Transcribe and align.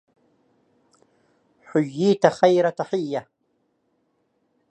حييت 1.69 2.23
خير 2.29 2.69
تحيه 2.69 3.27